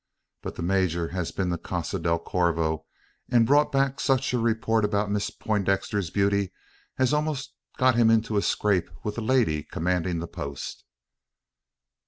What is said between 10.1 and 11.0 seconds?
the post."